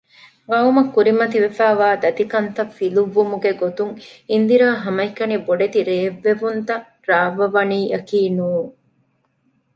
[0.51, 3.93] ޤައުމަށް ކުރިމަތިވެފައިވާ ދަތިކަންތައް ފިލުއްވުމުގެ ގޮތުން
[4.29, 8.71] އިންދިރާ ހަމައެކަނި ބޮޑެތި ރޭއްވެވުންތައް ރާއްވަވަނީއަކީ ނޫން